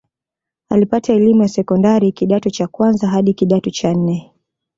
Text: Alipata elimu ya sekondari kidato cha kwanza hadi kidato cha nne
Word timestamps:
Alipata 0.69 1.13
elimu 1.13 1.41
ya 1.41 1.47
sekondari 1.47 2.11
kidato 2.11 2.49
cha 2.49 2.67
kwanza 2.67 3.07
hadi 3.07 3.33
kidato 3.33 3.69
cha 3.69 3.93
nne 3.93 4.31